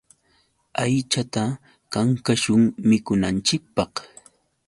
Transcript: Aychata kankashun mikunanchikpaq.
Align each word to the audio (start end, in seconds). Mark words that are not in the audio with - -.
Aychata 0.83 1.43
kankashun 1.93 2.61
mikunanchikpaq. 2.87 3.93